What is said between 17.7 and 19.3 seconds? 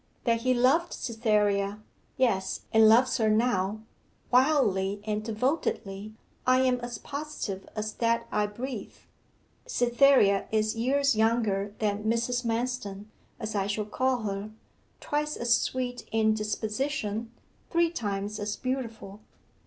times as beautiful.